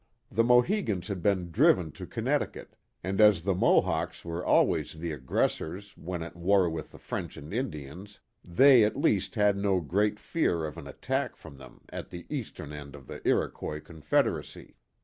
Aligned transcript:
The 0.31 0.43
Mohicans 0.43 1.09
had 1.09 1.21
been 1.21 1.51
driven 1.51 1.91
to 1.91 2.07
Connecticut, 2.07 2.75
and 3.03 3.21
as 3.21 3.43
the 3.43 3.53
Mohawks 3.53 4.25
were 4.25 4.43
always 4.43 4.93
the 4.93 5.11
aggressors 5.11 5.95
when 5.95 6.23
at 6.23 6.35
war 6.35 6.67
with 6.71 6.89
the 6.91 6.97
French 6.97 7.37
and 7.37 7.53
Indians, 7.53 8.19
they 8.43 8.83
at 8.83 8.97
least 8.97 9.35
had 9.35 9.55
no 9.57 9.79
great 9.79 10.19
fear 10.19 10.65
of 10.65 10.75
an 10.75 10.87
attack 10.87 11.35
from 11.35 11.59
them 11.59 11.81
at 11.89 12.09
the 12.09 12.25
eastern 12.31 12.73
end 12.73 12.95
of 12.95 13.05
the 13.05 13.21
Iroquois 13.29 13.79
Confederacy. 13.79 14.75